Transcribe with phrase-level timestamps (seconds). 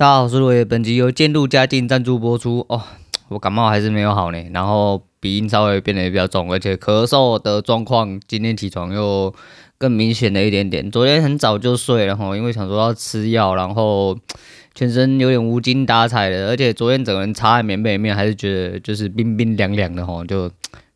[0.00, 2.64] 大家好，我是罗爷，本集由渐入佳境赞助播出。
[2.70, 2.80] 哦，
[3.28, 9.34] 我感冒还是没有好呢，然后鼻音稍微变得也比较重，而且咳嗽的状况今天起床又
[9.76, 10.90] 更明显了一点点。
[10.90, 14.16] 昨天很早就睡了哈，因为想说要吃药，然后
[14.74, 20.50] 全身有点无精打采的，而且昨天整个人插在棉被里面，还是觉得就是冰冰凉凉的哈，就。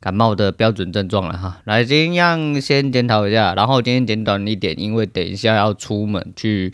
[0.04, 6.70] 感冒的标准症状了哈，来，今天先检讨一下，然后今天简短一点，因为等一下要出门去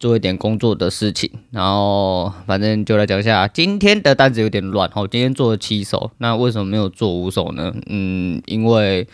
[0.00, 7.72] 做一点工作的事情，然后反正就来讲一下今天的单子有点乱哈，今天做了七手，那为什么没有做五手呢？
[7.86, 9.06] 嗯，因为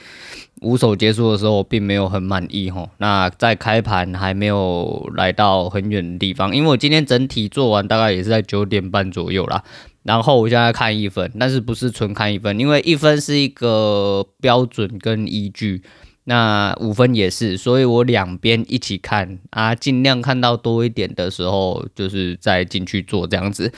[0.63, 9.63] 五手结束的时候我并没有很满意哈，那在开盘还没有来到很远的地方，因为我今天整体做完大概也是在九点半左右啦。
[10.03, 15.83] 然后我现在看一分，但是不是纯看一分，因为一分是一个标准跟依据，
[16.25, 23.73] 那五分也是，所以我两边一起看啊，尽量看到多一点的时候，就是再进去做这样子。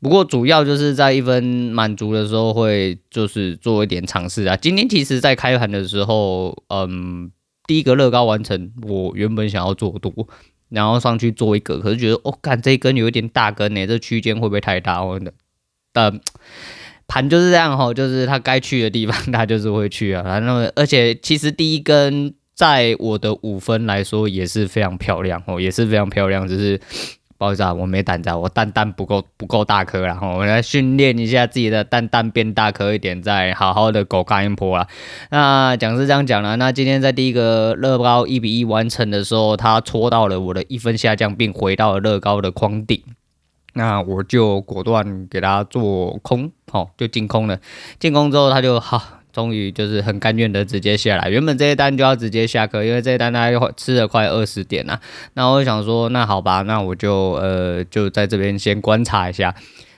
[0.00, 4.54] 不过主要就是在一分满足的时候，会就是做一点尝试啊。
[4.54, 7.30] 今天其实在开盘的时候，嗯，
[7.66, 10.12] 第一个乐高完成，我原本想要做多，
[10.68, 15.02] 然后上去做一个，可是觉得哦，干这一根有一点大根呢，这区间会不会太大？
[15.02, 15.18] 我
[15.94, 16.12] 的。
[17.06, 20.22] 盘就是这样吼，就是它该去的地方，它就是会去啊。
[20.40, 26.48] 然后，而且其实第一根在我的五分来说也是非常漂亮哦，也是非常漂亮。
[26.48, 26.80] 只是
[27.36, 34.88] 不好意思啊，我没胆子，我蛋蛋不够不够大颗，然后我们来训练一下自己的蛋蛋变大颗一点，再好好的狗干一波啊。
[35.30, 43.02] 那讲是这样讲了，那今天在第一个乐高一比一完成的时候，它戳到了我的一分下降，并回到了乐高的框顶。
[43.74, 47.58] 那我就果断给他做空，好，就进空了。
[47.98, 51.28] 进空之后，他就好，终于就是很甘愿的直接下来。
[51.28, 55.00] 原本这一单就要直接下课，因为这一单他吃了快二十点了。
[55.34, 59.54] 那我想说，那好吧，那我就呃就在这边先观察一下。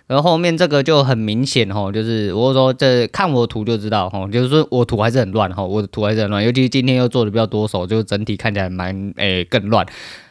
[0.07, 9.84] 然后后面这个就很明显吼，就是我说这看我图就知道吼，就是说我图还是很乱哈，我的图还是很乱，尤其今天又做的比较多手，就整体看起来蛮诶、更乱。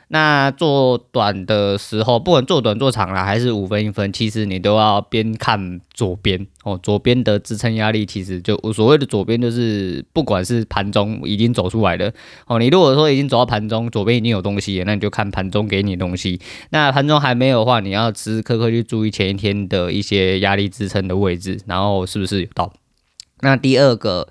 [0.09, 12.13] 那做短的时候，不管做短做长啦，还是五分一分，其实你都要边看左边哦，左边的支撑压力，其实就我所谓的左边，就是不管是盘中已经走出来的
[12.45, 16.39] 哦，你如果说已经走到盘中，左边已经有东西，那你就看盘中给你东西。
[16.69, 22.71] 那盘中还没有的话，你要时时刻刻去注意前一天的一些压力支撑的位置，然后是不是有到。
[23.41, 24.27] 那第二个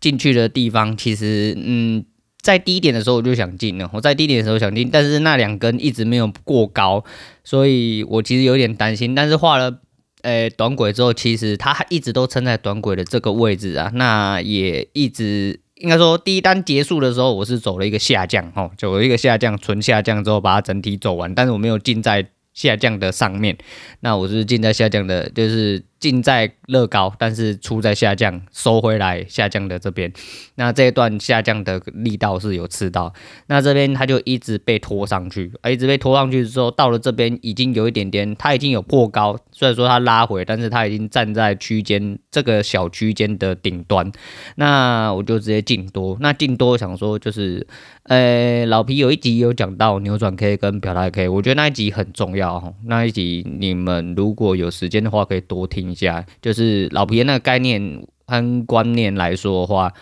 [0.00, 2.04] 进去的地方，其实嗯。
[2.44, 7.02] 在低点的时候我就想进了，我在低点的时候想进，但是那两根一直没有过高，
[7.42, 9.14] 所以我其实有点担心。
[9.14, 9.80] 但是画了
[10.20, 23.56] 诶、短轨之后，其实它一直都撑在短轨的这个位置啊，那也一直应该说第一单结束的时候，我是走了一个下降，哦，走了一个下降，纯下降之后把它整体走完，但是我没有进在下降的上面，
[24.00, 25.82] 那我是进在下降的，就是。
[26.04, 30.12] 进在乐高，但是出在下降，收回来下降的这边，
[30.56, 33.10] 那这一段下降的力道是有吃到，
[33.46, 44.12] 那这边它就一直被拖上去，而一直被拖上去之后，到了这边已经有一点点，它已经有过高，虽然说它拉回，但是它已经站在区间这个小区间的顶端，
[44.56, 47.66] 那我就直接进多，那进多想说就是，
[48.02, 55.93] 呃，老皮有一集有讲到扭转 K 跟表达 K，我觉得那一集很重要，那一集你们如果有时间的话可以多听。
[55.94, 59.92] 家就是老皮那个概念和观念来说的话，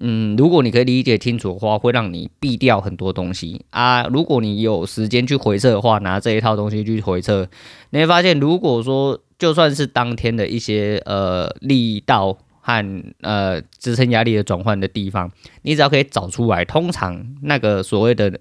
[0.00, 4.04] 嗯，如果你可以理解清楚的话，会让你避掉很多东西啊。
[4.04, 7.48] 如果你有时间去回测的话，拿这一套东西去回测，
[7.90, 15.30] 你会发现，如果说就算是当天的一些呃力道和呃支撑压力的转换的地方，
[15.62, 18.38] 你只要可以找出来，通常那个所谓的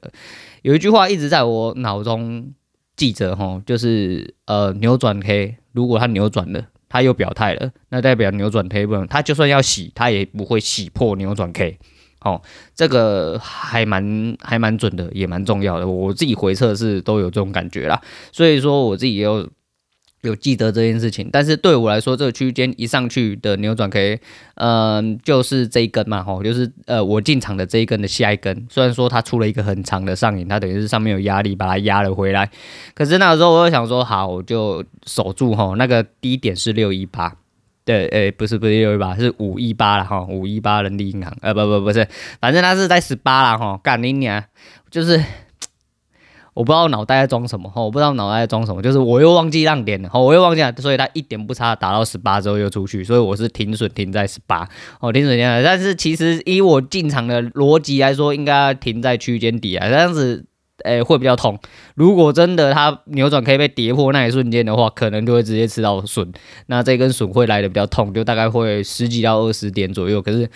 [0.64, 2.52] 有一句话一直在我脑中
[2.96, 6.66] 记着吼，就是呃扭转 K，如果它扭转了。
[6.92, 11.80] 他又表态了，那代表扭转 table，，他就算要洗，他也不会洗破扭转 K。
[12.20, 12.40] 哦，
[12.76, 15.88] 这个还蛮还蛮准的，也蛮重要的。
[15.88, 18.00] 我自己回测是都有这种感觉啦，
[18.32, 19.50] 所以说我自己也有。
[20.22, 24.20] 有记得这件事情，但是对我来说，这个区间一上去的扭转 K，
[24.56, 28.68] 嗯，就是这一根嘛，吼，就是呃我进场的这一根的下一根。
[28.70, 32.50] 虽然说它出了一个很长的上影，它等于是上面有压力把它压了回来，
[32.94, 37.36] 可是那个时候我就想说，好，我就守住吼，那个低点是六一八，
[37.84, 42.08] 对，诶、不是不是六一八，是五一八了哈，五一八人力银行，呃，不不不是，
[42.40, 44.44] 反正它是在十八了哈，干你娘，
[44.92, 45.20] 就是。
[46.54, 54.68] 我不知道脑袋在装什么，我不知道脑袋在装什么，就是我又忘记让点了，我又忘记了，所以它一点不差打到十八之后又出去，所以我是停损停在十八，
[55.00, 60.46] 哦，停损停在，但是其实以我进场的逻辑来说，应该停在区间底啊，这样子，
[60.84, 61.58] 诶会比较痛。
[61.96, 66.32] 如果真的它扭转可以被跌破那一瞬间的话，可能就会直接吃到笋。
[66.66, 70.22] 那这根笋会来的比较痛，就大概会十几到二十点左右。
[70.22, 70.50] 可是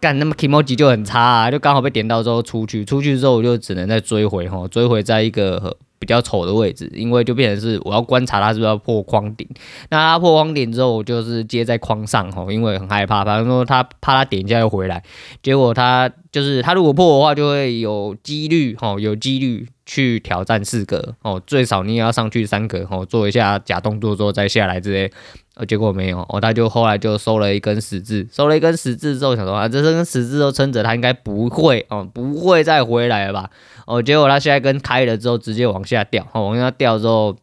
[0.00, 5.76] 干那么 kimochi 就很差啊，就刚好被点到之后出去，出去之后我就只能再追回哈，追回在一个。
[6.00, 9.46] 比较丑的位置，因为就变成是我要观察它是不是要破框顶。
[9.90, 15.02] 那它破框顶之后，我就是接在框上吼，因为很害怕，反正说他怕他点一下又回来，
[15.42, 25.10] 结果他就是他如果破的话，就会有几率吼，有几率去挑战四格哦，最少你也要上去三格哦，做一下假动作之后再下来之类。
[25.56, 33.50] 呃，结果没有哦，他就后来就收了一根十字，收了一根十字之后，想说啊，这根十字都撑着，他应该不会哦，不会再回来了吧？
[33.84, 37.36] 哦，结果他现在根开了之后，直接往下掉，哦，往下掉之后。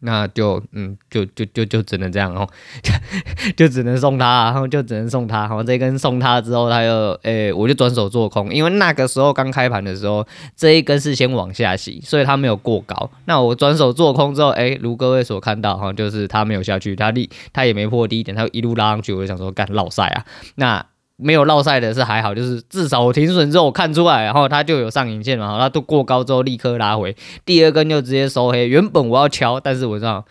[0.00, 2.48] 那就嗯，就就就就只能这样哦，
[3.56, 5.40] 就只能送他，然后就只能送他。
[5.40, 13.10] 然后这一根送他之后，他又诶、我就转手做空，因为那个时候刚开盘的时候，这一根是先往下洗，所以它没有过高。
[13.24, 20.24] 那我转手做空之后，诶、欸，如各位所看到哈，就是它没有下去，它立，它也没破低点，它一路拉上去，我就想说干老赛啊，
[20.56, 20.86] 那。
[21.18, 28.68] 没有落赛的是还好，就是至少我停损之后我看出来，然后它就有上影线嘛，它都过高之后立刻拉回，第二根就直接收黑。
[28.68, 30.24] 原本我要敲，但是我知道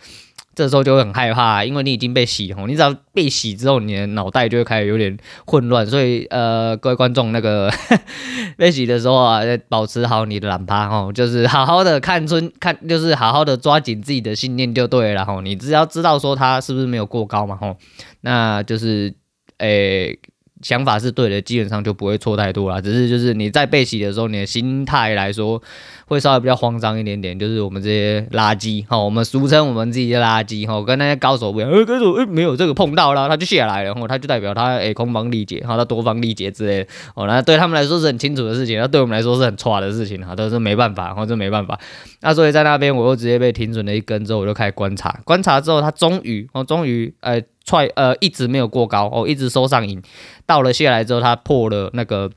[0.54, 5.84] 这时候就会很害怕，因为你已经被洗红，你只要被洗之后，你的脑袋就会开始有点混乱。
[5.84, 7.68] 所以呃，各位观众，那个
[8.56, 15.40] 被洗的时候啊，保持好你的懒趴哦，就是好好的看春看，就是好好的抓紧自己的信念就对了哈。
[15.42, 17.76] 你只要知道说它是不是没有过高嘛吼，
[18.20, 19.12] 那就是
[19.58, 20.10] 诶。
[20.10, 20.18] 欸
[20.62, 22.80] 想法是对的，基本上就不会错太多啦。
[22.80, 25.62] 只是就是你在被洗的时候，你的心态来说
[26.06, 27.38] 会稍微比较慌张一点点。
[27.38, 31.70] 就是我们这些垃圾哈，我们俗称我们自己的垃圾哈，跟那些高手不一样。
[31.70, 36.90] 呃，高手诶没有这个碰到了，他就下来了，然后他就代表他诶空方力竭，哈，他多方力竭之类的。
[37.14, 41.78] 哦，那对他们来说是很清楚的事情，那对我们来说是很差的事情哈，都是没办法，或者没办法。
[42.22, 47.42] 那所以在那边我又直接被停损了一根之后，我就开始观察，观察之后他终于哦，终于呃。
[47.66, 50.00] 踹呃一直没有过高哦，一直收上影，
[50.46, 52.30] 到了下来之后，它破了那个，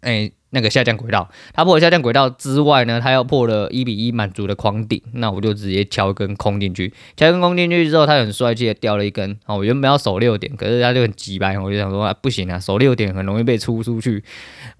[0.00, 14.24] 哎、那个下降轨道，它破了下降轨道之外呢，它又破了一比一满足的框顶，那我就直接敲一根空进去，敲一根空进去之后，它很帅气的掉了一根，哦，我原本要守六点，可是它就很急掰，我就想说啊不行啊，守六点很容易被出出去，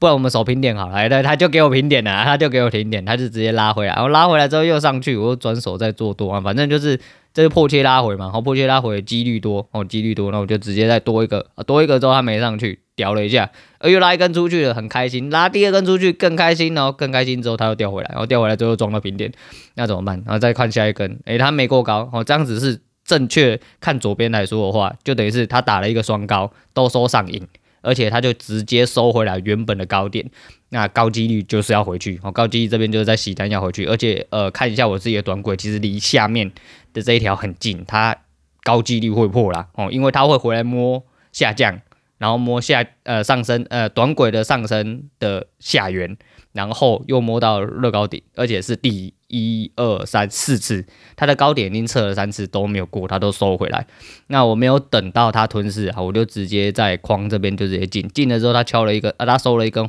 [0.01, 6.99] 不然我们守平点好了，对，他就给我平点了，他就给我平点，他就直接拉回来，然后拉回来之后又上去，我又转手再做多啊，反正就是。
[7.33, 13.51] 这是破切拉回嘛，然后破切拉回几率多哦，几率多，那我就直接再多一个，多一个之后它没上去，屌了一下，
[13.85, 19.33] 又拉一根出去了，很开心，拉第二根出去更开心，然后更开心之后它又掉回来，然后掉回来之后装到平点，
[19.75, 20.23] 那怎么办？
[20.27, 27.47] 然后再看下一根，诶，它没过高，哦，这样子是正确，看左边来说的话，就等于是它打了一个双高，都收上影。
[27.83, 30.31] 而且它就直接收回来原本的高点，
[30.71, 36.51] 那高几率就是要回去哦，高几率这边就是在洗单要回去，而且呃看一下我自己的短轨，其实离下面
[36.93, 38.17] 的这一条很近，它
[38.63, 41.81] 高几率会破啦哦，因为它会回来摸下降，
[42.19, 46.17] 然后摸下呃上升呃短轨的上升的下缘，
[46.53, 50.85] 然后又摸到乐高顶，而且是第一一二三四次，
[51.17, 53.87] 它的高点已经测了三次都没有过，它都收回来。
[54.27, 59.89] 那我没有等到它吞噬啊，我就直接在框这边就直接进，进了之后它敲了一个，啊，它收了一根，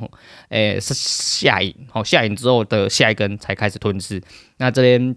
[0.50, 4.22] 诶、是下影，好，下影之后的下一根才开始吞噬。
[4.58, 5.16] 那这边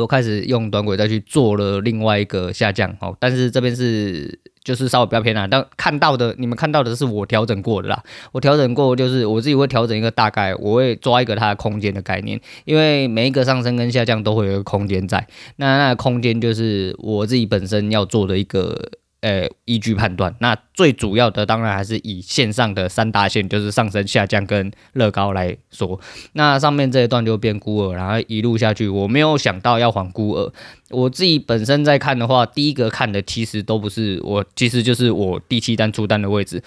[0.00, 4.38] 我开始用短轨再去做了另外一个下降，哦，但是这边是。
[4.64, 8.02] 就是稍微比较偏难，但看到的你们看到的是我调整过的啦。
[8.32, 18.90] 我调整过，就是我自己会调整一个大概，我会抓一个它的空间的概念，因为每一个上升跟下降都会有一个空间在，那那空间就是我自己本身要做的一个。
[19.20, 25.98] 呃，依据判断，那最主要的当然还是以线上的三大线，就是上升、下降跟乐高来说。
[26.34, 30.52] 那上面这一段就变孤儿，然后一路下去，我没有想到要还孤儿。
[30.90, 36.62] 我自己本身在看的话，第一个看的其实都不是我，其实就是我第七单出单的位置，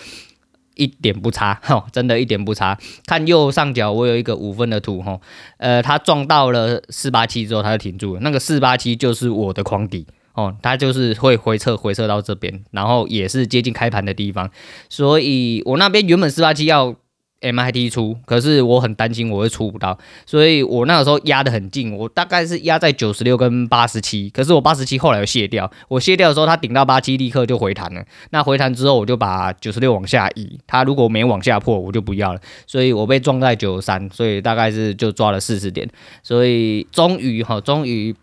[0.76, 2.78] 一点不差，哈，真的一点不差。
[3.06, 5.18] 看右上角，我有一个五分的图，哈，
[5.56, 8.20] 呃，它撞到了四八七之后，它就停住了。
[8.20, 10.06] 那个四八七就是我的框底。
[10.34, 14.50] 哦，它就是会回撤，回撤到这边，然后也是接近开盘的地方，
[14.90, 16.96] 所以我那边原本四八七要
[17.42, 19.98] MIT 出，可是我很担心我会出不到，
[20.28, 35.90] 所以我那个时候压得很近，我大概是压在九十六跟八十七，可是我八十七后来又卸掉，我卸掉的时候它顶到八七立刻就回弹了，那回弹之后我就把九十六往下移，它如果没往下破我就不要了，所以我被撞在九十三，所以大概是就抓了四十点，
[36.22, 38.16] 所以终于哈，终于。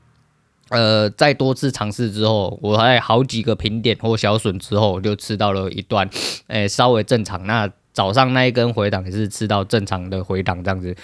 [0.71, 6.09] 呃，在多次尝试之后，我还好几个平点或小损之后，就吃到了一段，
[6.49, 7.47] 诶、稍微正常。
[7.47, 10.95] 那早上那一根回档也是吃到正常的回档这样子。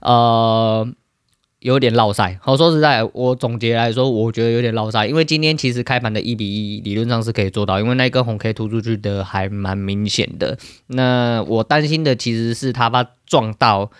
[0.00, 0.88] 呃，
[1.58, 2.38] 有点落赛。
[2.40, 10.56] 好，说实在，我总结来说，我觉得有点落赛，因为今天其实开盘的一比一理论上是可以做到，因为那一根红 K 突出去的还蛮明显的。
[10.86, 13.90] 那我担心的其实是他把撞到。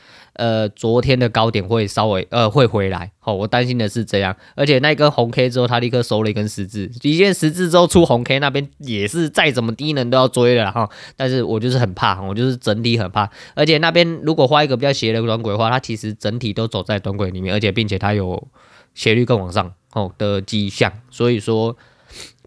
[0.41, 18.49] 呃，昨天的高点会稍微呃会回来，好、哦，我担心的是这样，而且那根红 K 之后，它立刻收了一根十字，一见十字之后出红 K 那边也是再怎么低能都要追了哈，但是我就是很怕，我就是整体很怕，而且那边如果画一个比较斜的短轨的话，它其实整体都走在短轨里面，而且并且它有
[18.95, 21.77] 斜率更往上哦的迹象，所以说。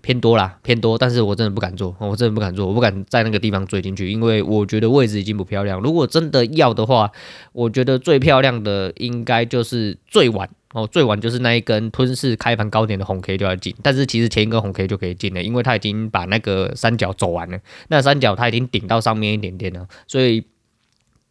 [0.03, 5.79] 偏多啦，偏多，但是我真的不敢做，我真的不敢做，我不敢在那个地方追进去，因为我觉得位置已经不漂亮。
[5.79, 7.09] 如果真的要的话，
[7.53, 17.57] 我觉得最漂亮的应该就是最晚哦，最晚就是那一根吞噬开盘高点的红 K 就要进，但是其实前一根红 K 就可以进了，因为它已经把那个三角走完了，
[17.87, 20.43] 那三角它已经顶到上面一点点了，所以。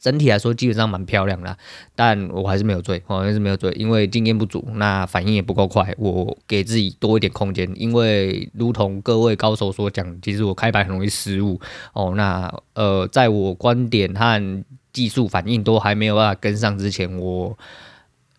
[0.03, 1.57] 整体来说基本上蛮漂亮的，
[1.95, 11.61] 但我还是没有追，我还是没有追，因为经验不足，那反应也不够快，我给自己多一点空间，因为如同各位高手所讲，其实我开牌很容易失误
[11.93, 12.15] 哦。
[12.17, 17.57] 那呃，在我观点和技术反应都还没有办法跟上之前，我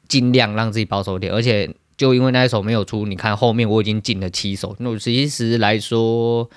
[0.10, 6.50] 尽量让自己保守点，而且就因为那一手没有出，你看后面我已经进了七手，那其实来说。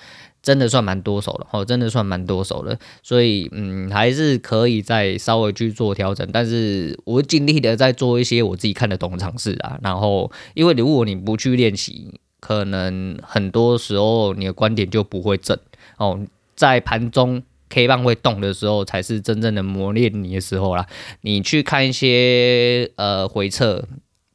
[0.47, 9.77] 真的算蛮多手了，哦，真的算蛮多手了，所以嗯，还是可以再稍微去做调整，但是我尽力的在做一些我自己看得懂的尝试啊。
[9.83, 15.59] 然后，因为如果你不去练习，可能很多时候你的观点就不会正
[15.97, 16.25] 哦。
[16.55, 20.87] 在盘中 K 棒会动的时候，才是真正的磨练你的时候啦。
[21.23, 23.83] 你去看一些呃回撤。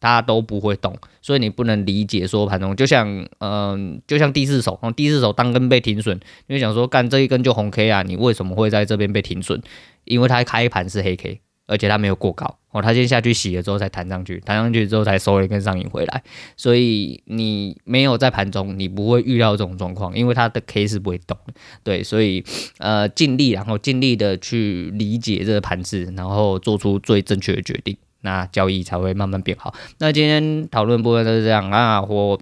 [0.03, 6.17] 大家都不会动，所以你不能理解说盘中就像，嗯、就像第四手，第四手当根被停损，
[6.49, 9.63] 因为想说，干这一根就红 K 啊，你为什么会在这边被停损？
[10.03, 16.25] 因为它开盘是黑 K，而且它没有过高，哦，它先下去洗了之后才弹上去，弹上去之后才收了一根上影回来，
[16.57, 21.55] 所以你没有在盘中，你不会遇到这种状况，因为它的 K 是不会动的，
[21.85, 22.45] 对，所以
[22.79, 27.97] 呃，尽力，然后尽力的去理解这个盘势，然后做出最正确的决定。
[28.23, 29.75] 那交易才会慢慢变好。
[29.99, 32.41] 那今天讨论部分就是这样啊，我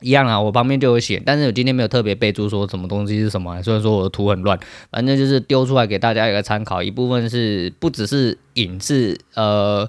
[0.00, 4.58] 一样啊，我旁边就有写，但是我今天没有特别备注说什么东西是什么，虽然说我的图很乱，
[4.90, 6.82] 反正就是丢出来给大家一个参考。
[6.82, 9.88] 一部分是不只是影视，呃，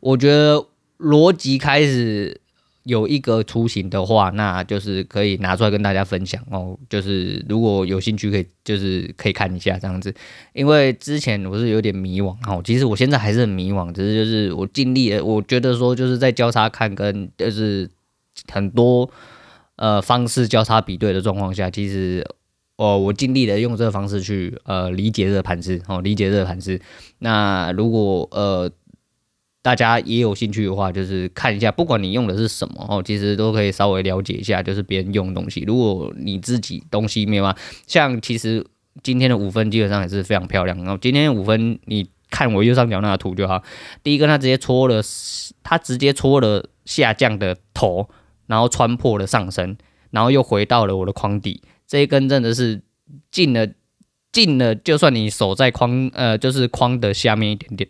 [0.00, 0.66] 我觉得
[0.98, 2.41] 逻辑开始。
[2.84, 6.76] 有一个雏形的话，那就是可以拿出来跟大家分享哦。
[6.88, 10.12] 就是如果有兴趣，可以就是可以看一下这样子。
[10.52, 15.24] 因为之前我是有点迷惘哦，其实我现在还是很迷惘，只是就是我尽力了。
[15.24, 17.88] 我觉得说就是在交叉看跟就是
[18.50, 19.08] 很多
[19.76, 22.26] 呃方式交叉比对的状况下，其实
[22.76, 26.80] 哦我尽力的用这个方式去呃理解这个盘势哦，理解这个盘势。
[27.20, 28.70] 那如果呃。
[29.62, 35.62] 大家也有兴趣的话，就是看一下，不管你用的是什么哦，其实都可以稍微了解一下，就是别人用的东西。
[35.64, 38.66] 如果你自己东西没有啊，像其实
[39.04, 40.76] 今天的五分基本上也是非常漂亮。
[40.78, 43.62] 然后今天的五分，你看我右上角那个图就好。
[44.02, 45.00] 第一个，它直接戳了，
[45.62, 48.08] 它直接戳了下降的头，
[48.48, 49.76] 然后穿破了上身，
[50.10, 51.62] 然后又回到了我的框底。
[51.86, 52.82] 这一根真的是
[53.30, 53.68] 进了，
[54.32, 57.88] 进了，就算你守在框，呃，就是框的下面一点点。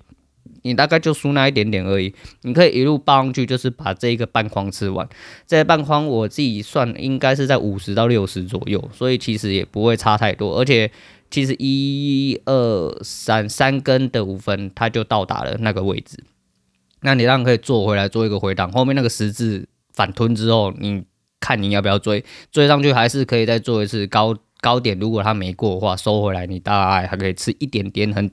[0.62, 5.08] 你大概就输那一点点而已，你可以一路抱上去，就是把这一个半框吃完。
[5.46, 10.56] 这半框我自己算应该是在五十到六十左右，所以其实也不会差太多。
[10.58, 10.90] 而且
[11.30, 16.22] 其实一二三三根的五分，它就到达了那个位置。
[17.00, 21.02] 那你让可以做回来做一个回档，后面那个十字反吞之后，你
[21.40, 22.24] 看你要不要追？
[22.52, 24.96] 追上去还是可以再做一次高高点。
[24.98, 28.30] 如果它没过的话，收回来你大概还可以吃一点点很。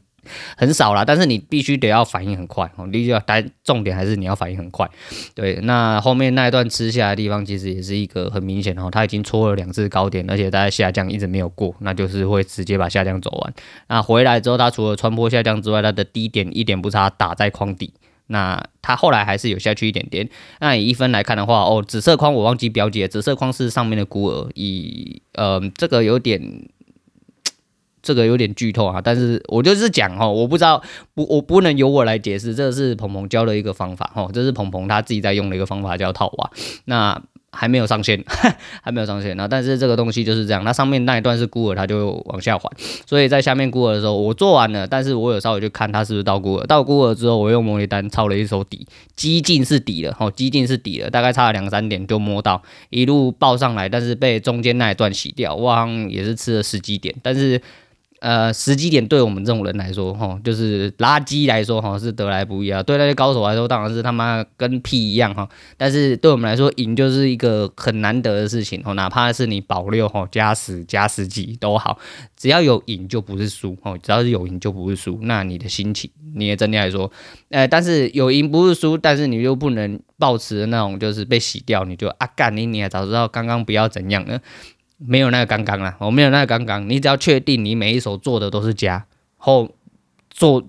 [0.58, 2.88] 很少啦，但是你必须得要反应很快哦。
[2.92, 4.90] 第一个，但重点还是你要反应很快。
[5.34, 13.54] 对，那后面那一段吃下来的地方，其实也是一个很明显哦，它已经戳了两次高点，而且它在下降一直没有过，那就是会直接把下降走完。
[13.88, 17.94] 那回来之后，它除了穿坡下降之外，它的低点一点不差打在框底。
[18.28, 20.30] 那它后来还是有下去一点点。
[20.60, 24.50] 那以一分来看的话，哦，紫色框我忘记标记了，紫色框是上面的孤儿。
[24.54, 26.42] 以呃，这个有点。
[28.10, 30.82] 这个有点剧透啊，但是我就是讲哈，我不知道
[31.14, 36.50] 不，我不能由我来解释，这是鹏鹏教的一个方法哈，这是鹏鹏他自己在用的一个方法叫套娃，
[36.86, 38.24] 那还没有上线，
[38.82, 42.68] 还没有上线，那但是这个东西就是这样，它上面那一段是孤儿，它就往下滑，
[43.06, 57.62] 所以在下面孤儿的时候，我做完了，但是我有稍微去看它是不是到孤儿，到孤儿之后，我用模拟单抄了一手底，几近是底了，哈，几近是底了，大概差了两三点就摸到，一路报上来，但是被中间那一段洗掉，哇，也是吃了十几点，但是。
[58.22, 62.84] 呃，时机点对我们这种人来说，哈，就是垃圾来说，哈，是得来不易啊。
[62.84, 65.48] 对那些高手来说，当然是他妈跟屁一样，哈。
[65.78, 71.98] 但是对我们来说，赢就是一个很难得的事情，哦，哪怕是你保六，哈，加十加十几都好，
[72.36, 75.18] 只要有赢就不是输，哦，只要是有赢就不是输。
[75.22, 77.10] 那你的心情，你的整体来说，
[77.50, 84.40] 呃，但是有赢不是输，但是你又不能抱持那种，就是被洗掉，你就啊干你，你还早知道刚刚不要怎样呢？
[85.00, 86.88] 没有那个刚刚啦，我没有那个刚刚。
[86.90, 89.06] 你只要确定你每一手做的都是加，
[89.38, 89.74] 后
[90.30, 90.64] 做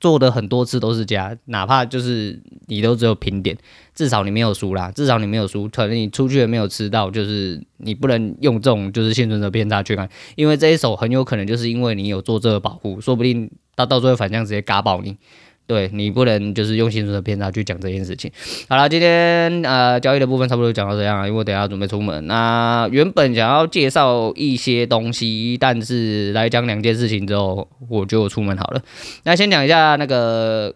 [0.00, 3.56] 做的很多次都是加，哪怕就是你都只有平点，
[3.94, 5.68] 至少你没有输啦，至少你没有输。
[5.68, 15.16] 可能你出去也没有吃到，就是你不能用这种就是幸存者偏差去看，因为这一手很有可能就是因为你有做这个保护，说不定他到最后反向直接嘎爆你。
[15.68, 18.32] 对，你不能就是用心中的偏差去讲这件事情。
[18.70, 22.26] 好了，今天呃交易的部分差不多讲到这样，因为我等下准备出门。
[22.26, 28.82] 那原本想要介绍一些东西，但是来讲两件事情之后，我就出门好了。
[29.24, 30.74] 那先讲一下那个。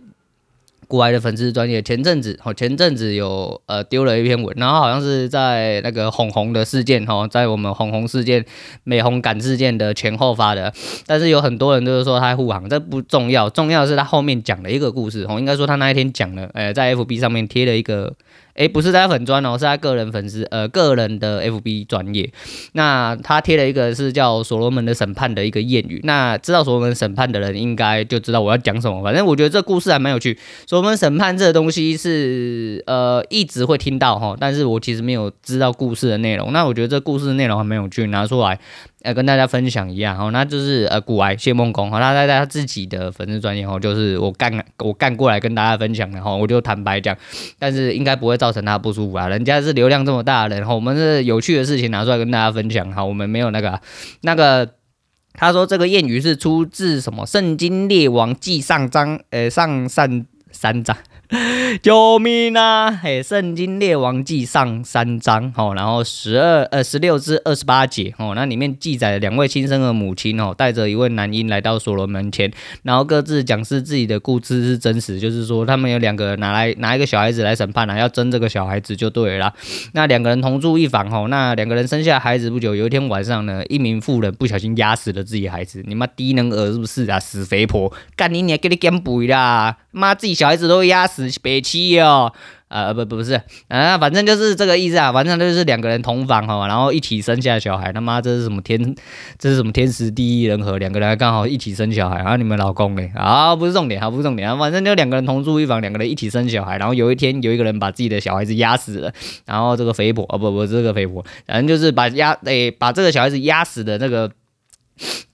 [0.92, 8.44] 古埃的粉丝专业前阵子哦，前阵子有呃丢了一篇文，然后好像是在那个红红的事件哦，在我们红红事件、
[8.84, 10.70] 美红感事件的前后发的，
[11.06, 18.12] 但是有很多人都是说他护航，这不重要，重要的是他后面讲了一个故事哦，应该说他那一天讲了，呃，在 FB 上面贴了一个。
[18.54, 22.30] 诶，不是他粉专哦，是他个人粉丝，呃，个人的 FB 专业。
[22.72, 26.00] 那他贴了一个是叫所罗门的审判的一个谚语。
[26.04, 29.02] 那知道所罗门审判的人，应该就知道我要讲什么。
[29.02, 30.38] 反正我觉得这故事还蛮有趣。
[30.66, 36.52] 所罗门审判这个东西是，呃，一直会听到哈，但是我其实没有知道故事的内容。
[36.52, 38.58] 那我觉得这故事的内容还蛮有趣，拿出来。
[39.02, 47.16] 呃，跟大家分享一样哈，那就是呃，古埃谢孟恭哈，他在他自己的粉丝专业哈，就是我干我干过来跟大家分享的哈，我就坦白讲，
[47.58, 53.80] 但是应该不会造成他不舒服啊，人家是流量这么大的人哈，我们是有趣的事情拿出来跟大家分享哈，我们没有那个
[54.22, 54.68] 那个，
[55.32, 60.96] 他说这个谚语是出自什么《圣经列王记上章》呃上三三章。
[61.82, 62.90] 救命啊！
[62.90, 79.54] 嘿，《圣经列王记上三章》哦，然后十二呃十六至二十八节哦，那里面记载了两位亲生的母亲哦，带着一位男婴来到所罗门前，然后各自讲述自己的故事是真实，就是说他们有两个拿来拿一个小孩子来审判了，要争这个小孩子就对了。
[79.94, 87.18] 那两个人同住一房哦，那两个人生下孩子不久，有一天晚上呢，一名妇人不小心压死了自己孩子，你妈低能儿是不是啊？
[87.18, 89.78] 死肥婆，干你娘给你减肥啦！
[89.92, 92.32] 妈，自己小孩子都压死，别气哦！
[92.68, 93.34] 呃，不不是，
[93.68, 97.92] 啊，反正就是这个意思啊，反正就是两个人同房哈，然后一起生下小孩。
[97.92, 98.94] 他妈，这是什么天？
[99.38, 100.78] 这是什么天时地利人和？
[100.78, 103.06] 两个人刚好一起生小孩，然后你们老公呢？
[103.14, 106.78] 啊，不是重点，啊，不是重点啊，反正就两个人同住一房，两个人一起生小孩。
[106.78, 109.12] 然后有一天，有一个人把自己的小孩子压死了，
[109.44, 114.30] 然后这个肥婆，哦不不，这个肥婆，反正就是把压，诶，把这个小孩子压死的那个。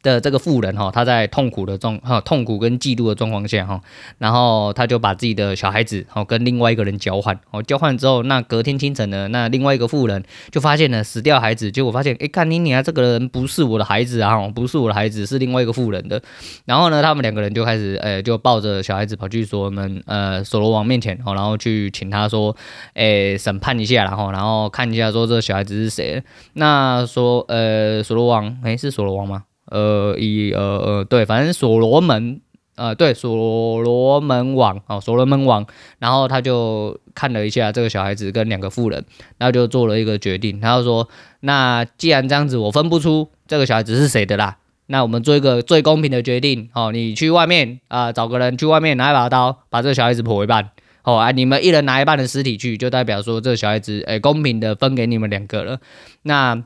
[0.09, 3.81] 的这个妇人哈，他在痛苦的状哈痛苦跟嫉妒的状况下哈，
[4.19, 16.21] 然后他就把自己的小孩子哦跟另外一个人交换哦，交换之后，那隔天清晨呢，那另外一个妇人就发现了死掉孩子，结果发现哎，看你你啊，这个人不是我的孩子啊，不是我的孩子，是另外一个妇人的。
[16.65, 22.57] 然后呢，他们两个人就开始呃，就抱着小孩子跑去所罗门呃所罗王面前哦，然后去请他说，
[22.95, 26.23] 哎，审判一下，然后然后看一下说这小孩子是谁。
[26.55, 29.45] 那说呃所罗王哎是所罗王吗？
[29.71, 32.41] 呃，一呃呃，对，反正所罗门，
[32.77, 33.35] 呃，对，所
[33.83, 35.67] 罗门王，哦，所罗门王，
[35.99, 39.05] 然后他就看了一下这个小孩子跟两个妇人，
[39.37, 41.09] 然后就做了一个决定，他就说，
[41.41, 50.71] 那既然这样子，我分不出这个小孩子是谁的啦，那我们做一个最公平的决定，哦，你去外面啊，找个人去外面拿一把刀，把这个小孩子剖一半，
[51.03, 55.81] 哦，啊，你们一人拿一半的尸体去，就代表说这个小孩子，哎，公平的分给你们两个了，
[56.23, 56.65] 那。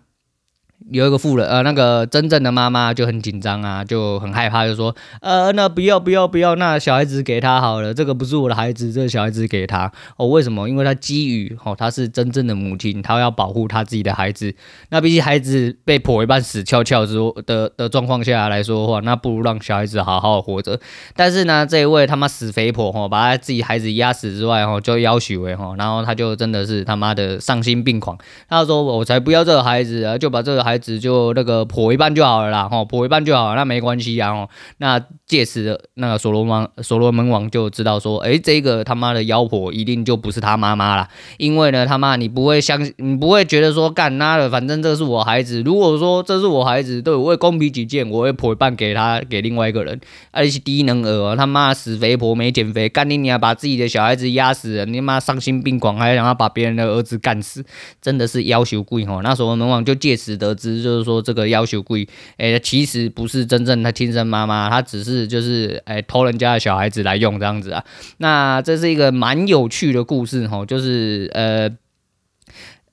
[0.90, 9.90] 有一个妇人，呃，那个真正的妈妈就很紧张啊，就很害怕，就说，呃，那不要不要不要，那小孩子给他好了，这个不是我的孩子，这个小孩子给他。
[10.16, 10.68] 哦，为什么？
[10.68, 14.54] 因为他基于，哦，他是真正的母亲，他要保护他自己的孩子。
[14.90, 17.14] 那毕竟孩子被剖一半死翘翘之
[17.46, 20.78] 的的状况下来说的话，那不如让小孩子好好活着。
[21.14, 28.18] 但是呢，这一位他妈死肥婆，哈，把他自己孩子压死之外，哈，就要许为，哈，然后他就真的是他妈的丧心病狂，
[28.48, 30.71] 他说我才不要这个孩子啊，就把这个孩。
[30.72, 34.48] 孩子就那个剖一半就好了啦，吼，剖一半就好了，那没关系啊，吼。
[34.78, 45.60] 那届时的那个所罗门所罗门王就知道说，哎，这个他妈的妖婆一定就不是他妈妈啦，因为呢，他妈你不会相信，你不会觉得说干他的，反正这是我孩子。
[45.62, 50.00] 如果说这是我孩子，对我会公平起见，我会剖一半给他，给另外一个人。
[50.30, 57.62] 而且低能儿，他妈死肥婆没减肥，干你娘，把自己的小孩子压死，你妈丧心病狂，还想要把别人的儿子干死，
[58.00, 59.20] 真的是要求贵吼。
[59.20, 60.61] 那所罗门王就借此得知。
[60.62, 67.84] 只是，就是说这个要求贵，哎，其实不是真正他亲生妈妈，他只是就是哎偷人家的小孩子来用这样子啊。
[68.18, 71.68] 那这是一个蛮有趣的故事哈，就是呃。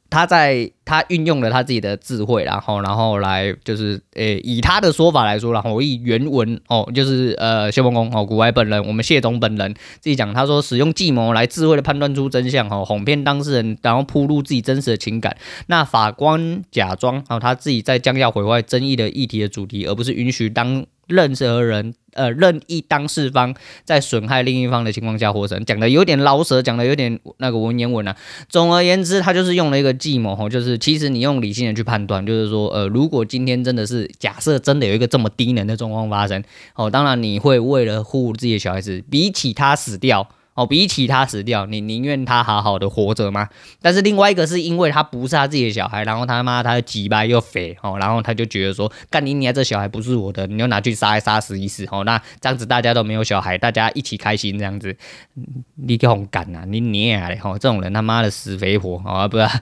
[0.10, 15.38] 他在他运用了他自己的智慧，然后然后来就是诶、以他的说法来说，然后以原文哦，就是呃谢孟公哦，古来本人，我们谢总本人自己讲，他说使用计谋来智慧的判断出真相，哦，哄骗当事人，然后铺路自己真实的情感。
[15.67, 20.86] 那法官假装哦，他自己在将要毁坏争议的议题的主题，而不是允许当。
[21.10, 28.15] 任何人，呃，任意当事方在损害另一方的情况下获胜，讲的有点绕舌，讲的有点那个文言文啊。
[28.48, 36.43] 总而言之，他就是用了一个计谋哈，就是其实你用理性的去判断，就是说，呃，如果今天真的是假设真的有一个这么低能的状况发生，
[36.76, 40.30] 哦，当然你会为了护自己的小孩子，比起他死掉。
[40.60, 43.48] 哦，比起他死掉，你宁愿他好好的活着吗？
[43.82, 54.93] 但是另外一个是因为他不是他自己的小孩，然后他妈他鸡巴又肥哦，然后他就觉得说，干你娘这小孩不是我的，你就拿去杀一杀死一死哦，那这样子大家都没有小孩，大家一起开心这样子，
[55.76, 59.62] 你给红干啊，你娘嘞吼，这种人他妈的死肥婆啊，不是啊，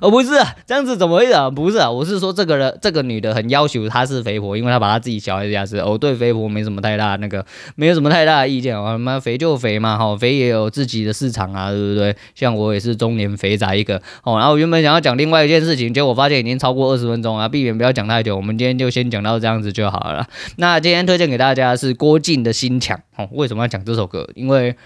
[0.00, 1.48] 哦不是啊，这样子怎么回事啊？
[1.48, 10.31] 不是啊，我是说这个人这个女的很要求她是肥婆，因为她把她自己小孩子压死，哦对肥婆没什么太大那个，没有什么太大的意见啊，他妈肥就肥嘛，哈肥。
[10.38, 12.14] 也有自己的市场啊，对不对？
[12.34, 14.38] 像我也是中年肥宅一个哦。
[14.38, 18.36] 然后原本想要讲另外一件事情，结果发现已经超过二十分钟啊，避免不要讲太久。
[18.36, 20.26] 我们今天就先讲到这样子就好了。
[20.56, 23.28] 那今天推荐给大家的是郭靖的心墙哦。
[23.32, 24.28] 为什么要讲这首歌？
[24.34, 24.76] 因为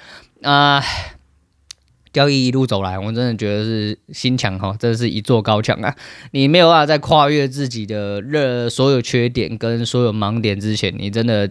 [0.42, 0.82] 啊，
[2.12, 5.94] 交易一路走来，我真的觉得是心墙哈，真的是一座高墙啊。
[6.30, 11.50] 你没有办法在跨越自己的任所有缺点跟所有盲点之前，你真的。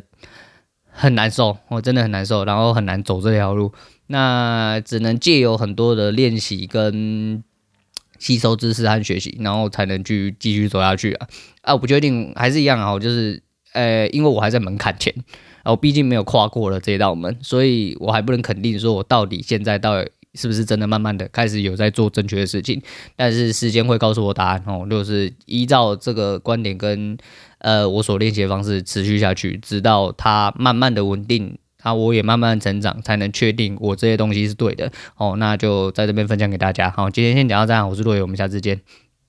[0.97, 3.73] 很难受，我真的很难受，然后很难走这条路，
[4.07, 7.43] 那只能借由很多的练习跟
[8.17, 11.27] 吸收知识和学习，然后才能去继续走下去啊！
[11.63, 15.13] 啊，我不确定，还是一样啊，就是呃，因为我还在门槛前，
[15.65, 22.81] 我毕竟没有跨过了这道门，所以我还不能肯定说我到底现在到底是不是真的慢慢的开始有在做正确的事情，
[23.15, 27.17] 但是时间会告诉我答案哦，就是依照这个观点跟。
[27.59, 34.91] 呃，我所练习的方式持续下去，直到它慢慢的稳定，啊，我也慢慢成长，才能确定我这些东西是对的。
[35.17, 36.91] 哦，那就在这边分享给大家。
[36.91, 38.81] 好，今天先讲到这样，我是洛伟，我们下次见。